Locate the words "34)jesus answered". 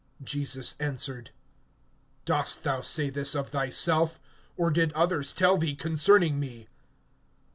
0.23-1.29